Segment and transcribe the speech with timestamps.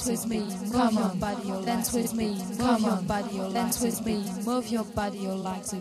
[0.00, 3.82] dance with me, come on, body, or dance with me, come on, body, or dance
[3.82, 5.80] with me, move your body, or like a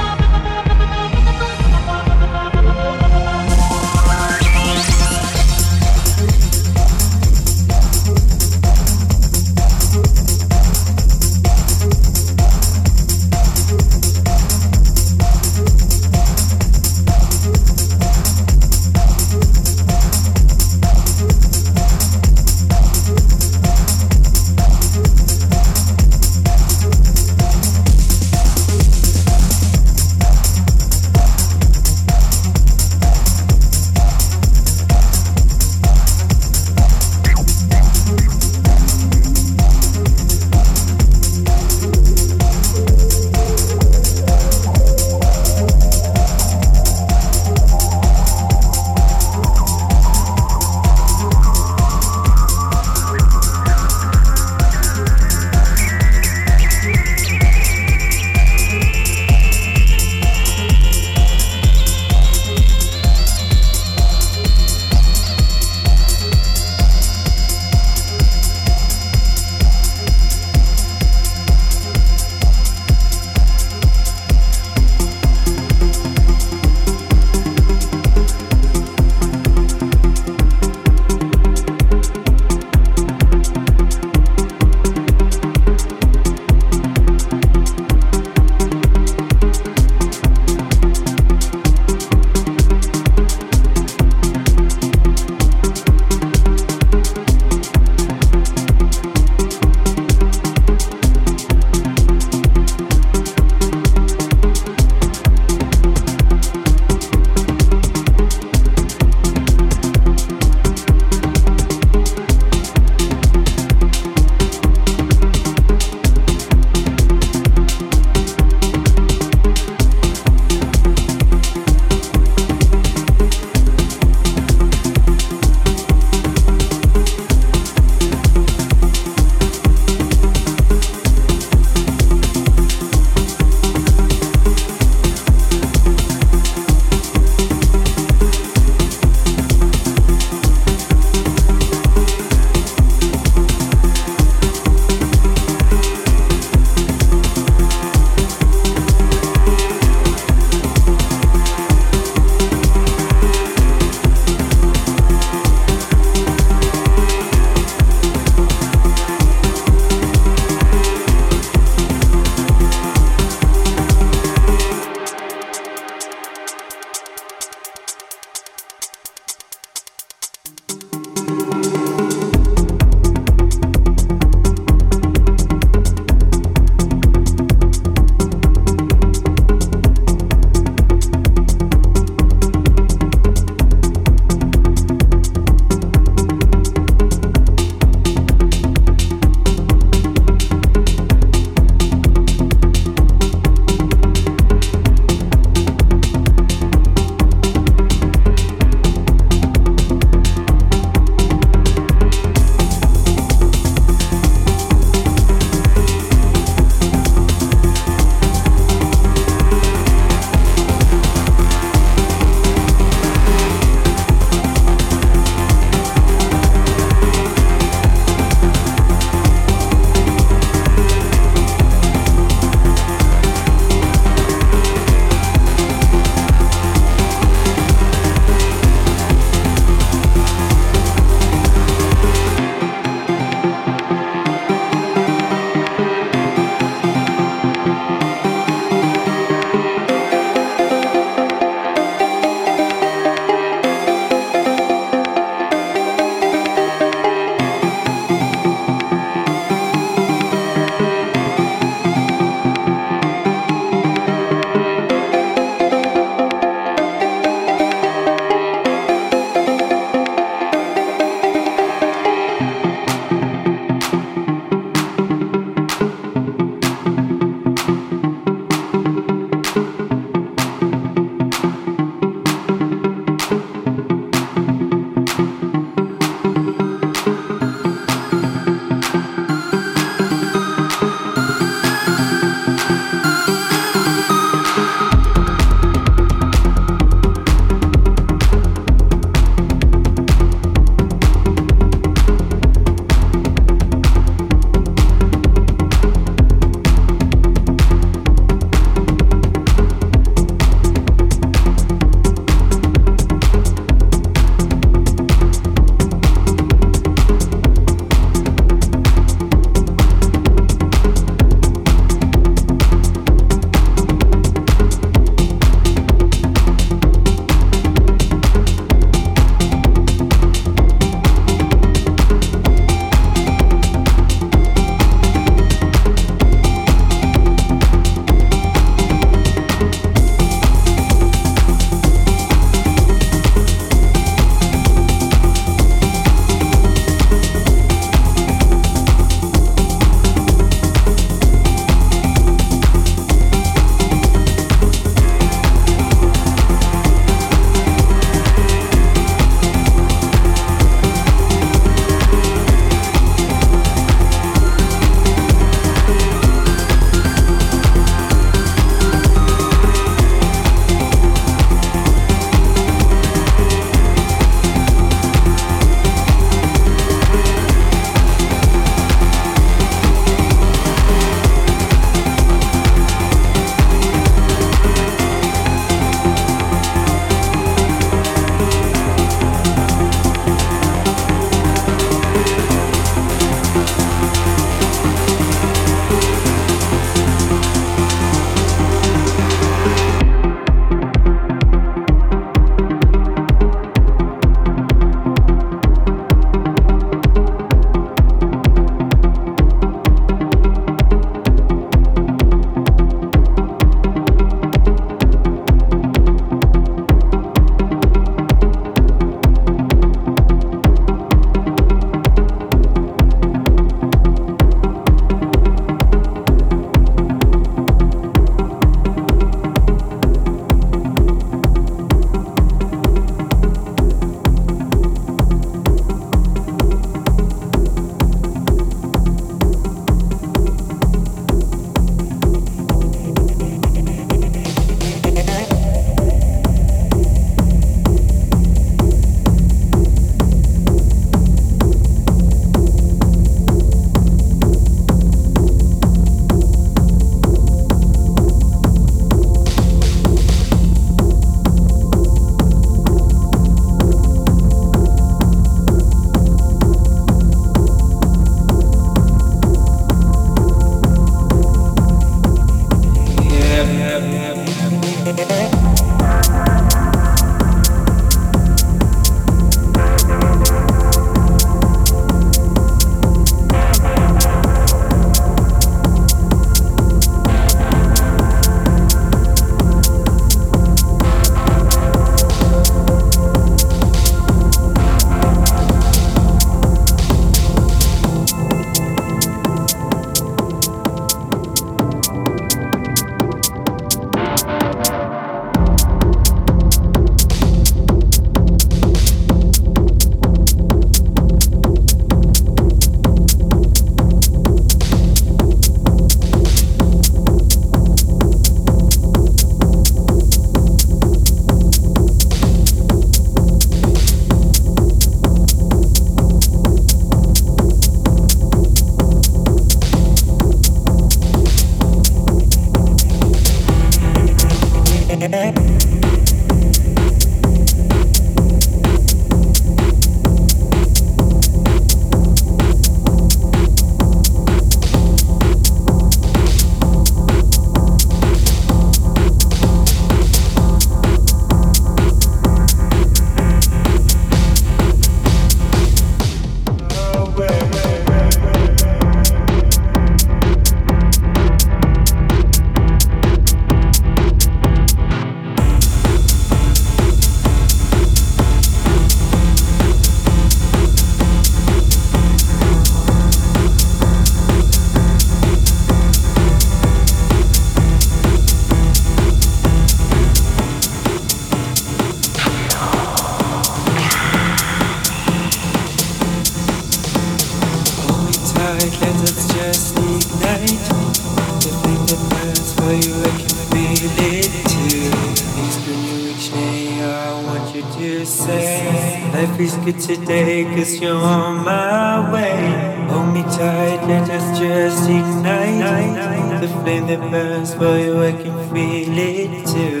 [589.84, 590.00] beat.
[590.00, 593.06] today, cause you're on my way.
[593.08, 598.22] Hold me tight, let us just ignite the flame that burns for you.
[598.22, 600.00] I can feel it too.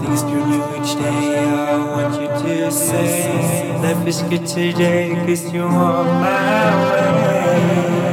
[0.00, 1.38] Things turn you each day.
[1.38, 8.07] I want you to say, Life is good today, cause you're on my way.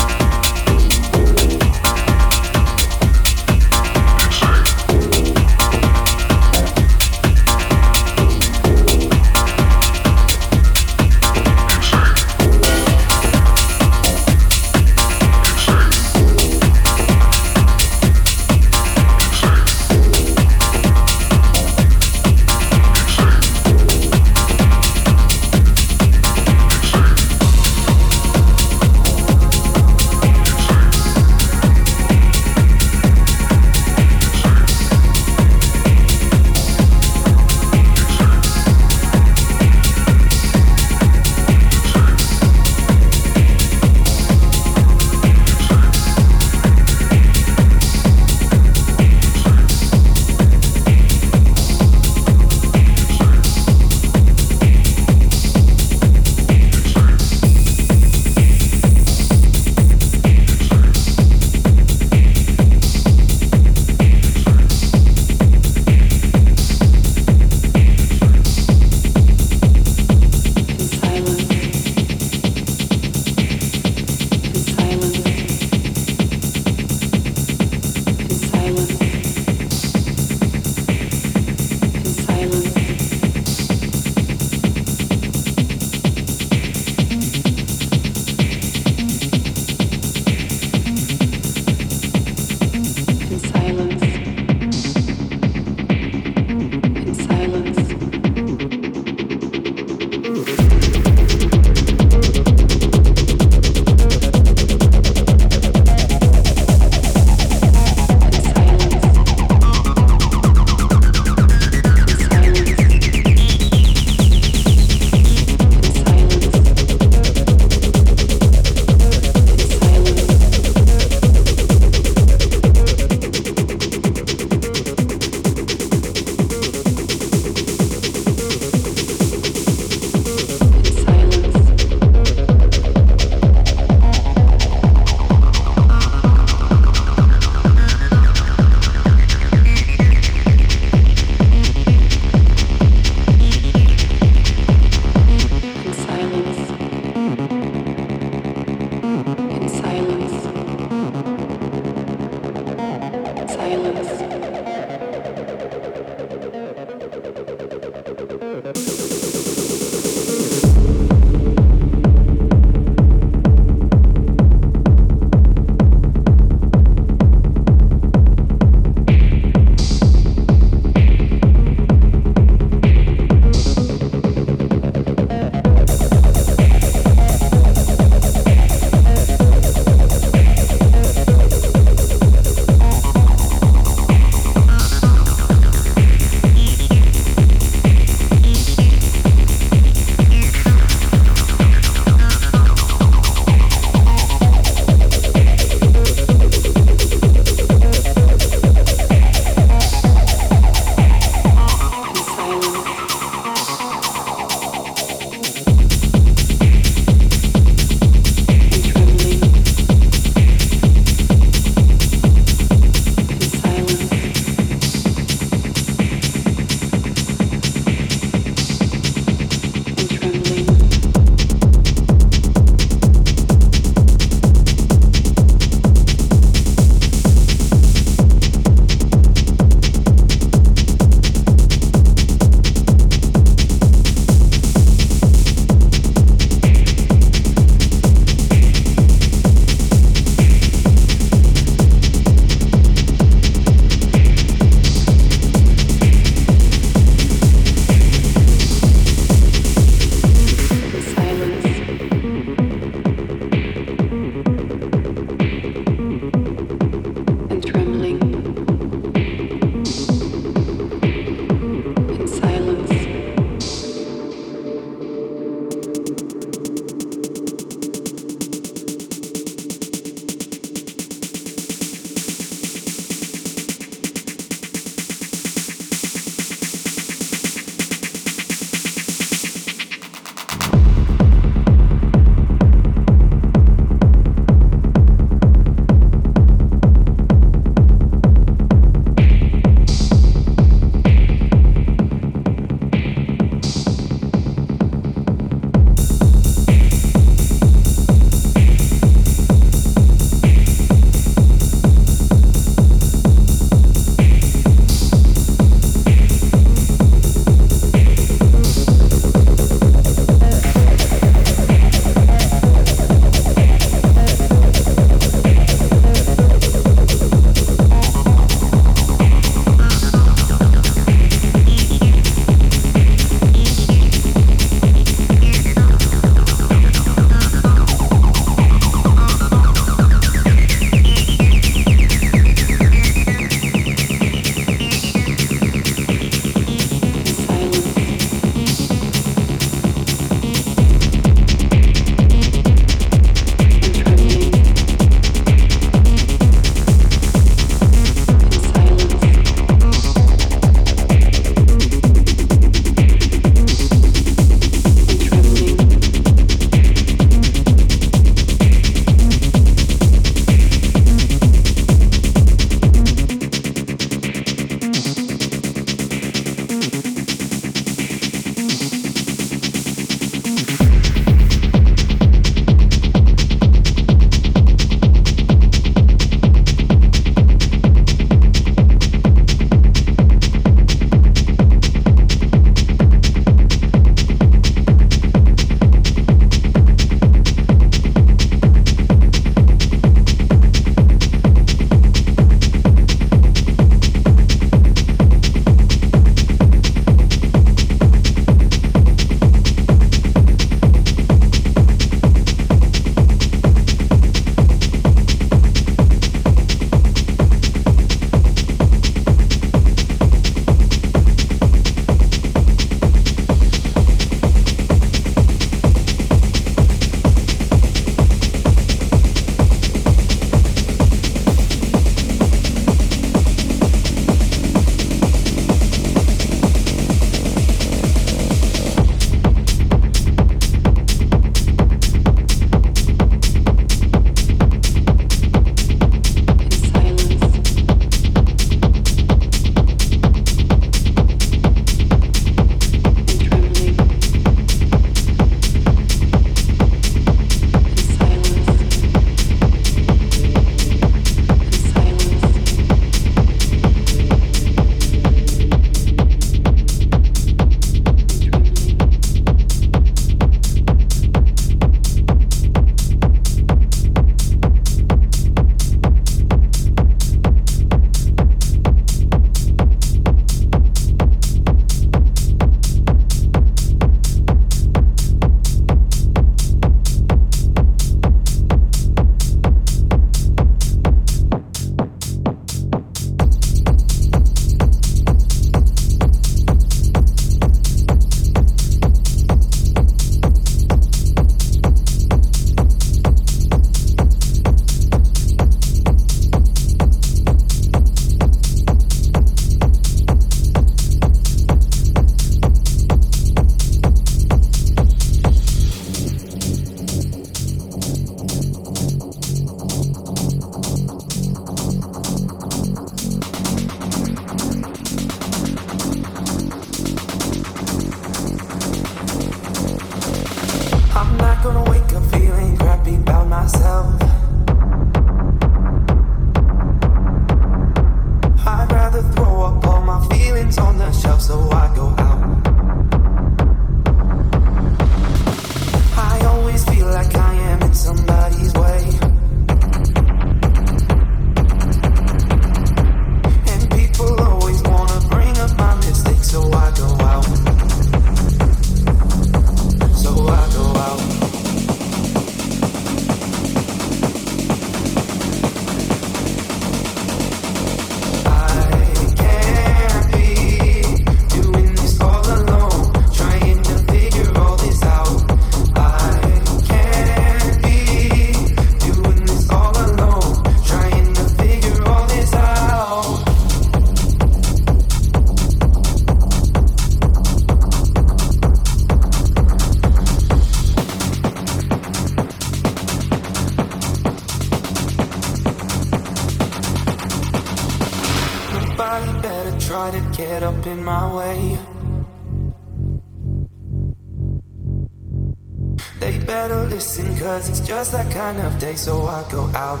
[599.04, 600.00] So I go out.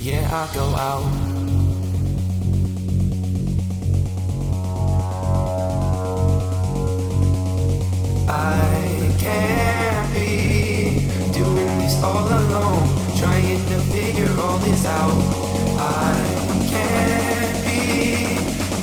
[0.00, 1.04] Yeah, I go out.
[8.28, 12.88] I can't be doing this all alone,
[13.18, 15.18] trying to figure all this out.
[15.78, 16.14] I
[16.72, 17.80] can't be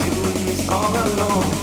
[0.05, 1.58] doing this all alone,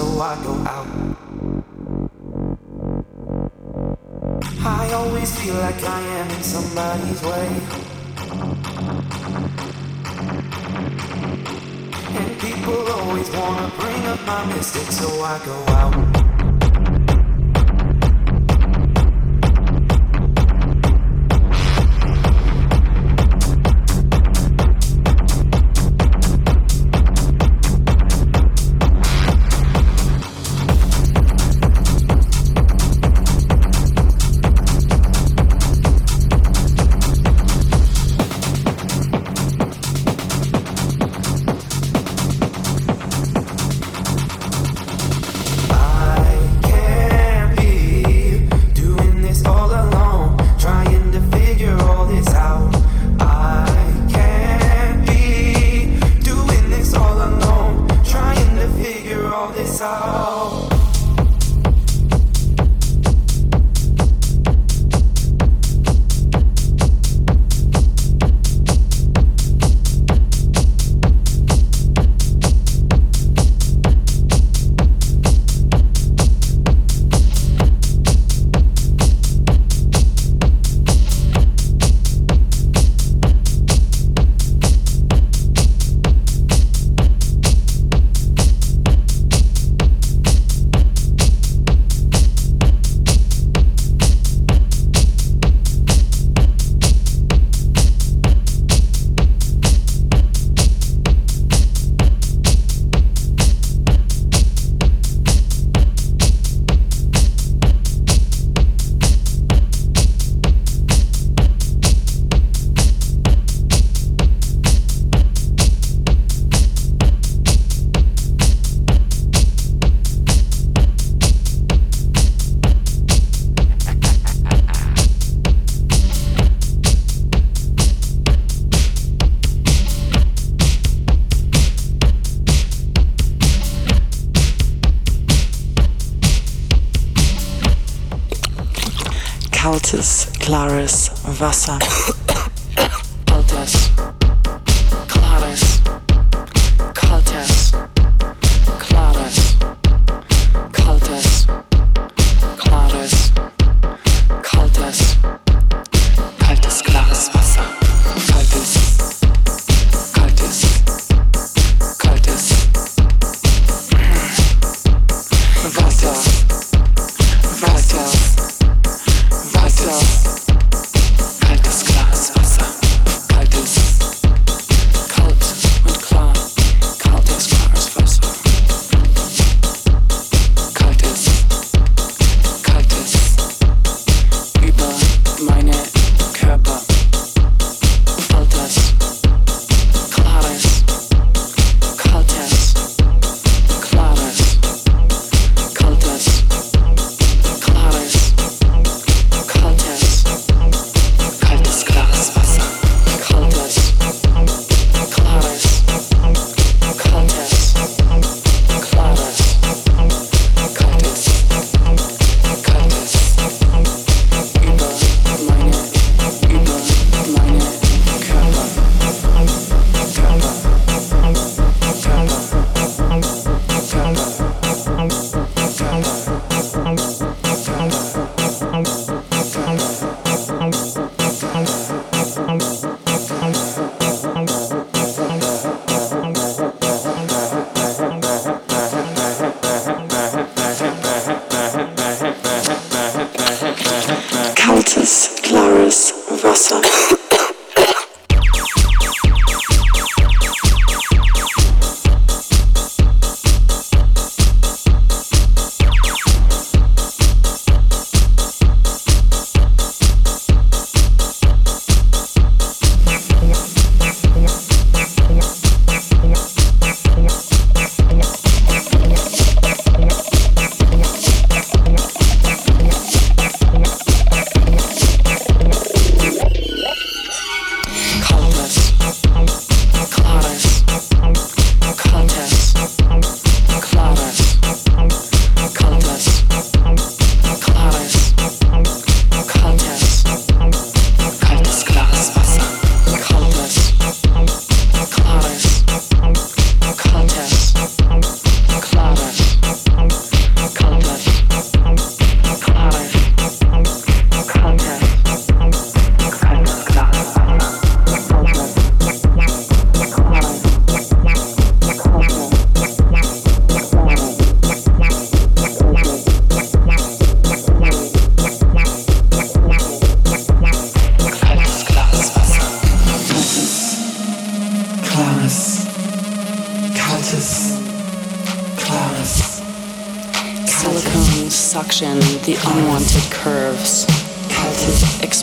[0.00, 0.49] I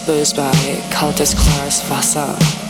[0.07, 0.53] exposed by
[0.89, 2.66] kaltes klares Wasser.